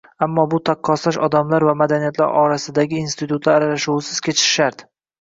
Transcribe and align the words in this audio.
Ammo 0.25 0.45
bu 0.53 0.59
taqqoslash 0.69 1.19
odamlar 1.27 1.67
va 1.69 1.77
madaniyatlar 1.83 2.35
orasida 2.47 2.89
institutlar 3.05 3.55
aralashuvisiz 3.63 4.27
kechishi 4.29 4.55
shart 4.61 4.87